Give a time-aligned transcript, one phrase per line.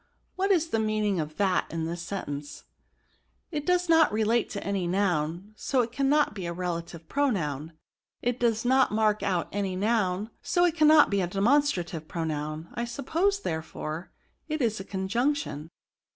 [0.35, 2.61] What is the meaning of that in this sentence?
[2.95, 7.73] *'^* It does not relate to any noun, so it cannot be a relative pronoim.
[8.19, 12.69] It does not mark out any noun, so it cannot be a demon strative pronoun;
[12.73, 14.09] I suppose, therefore,
[14.47, 15.69] it is a conjunction.